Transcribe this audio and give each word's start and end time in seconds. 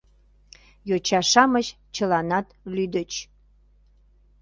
Йоча-шамыч 0.89 1.67
чыланат 1.95 2.47
лӱдыч. 2.75 3.11